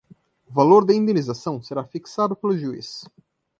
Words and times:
O 0.47 0.51
valor 0.51 0.83
da 0.83 0.95
indenização 0.95 1.61
será 1.61 1.85
fixado 1.85 2.35
pelo 2.35 2.57
juiz 2.57 3.05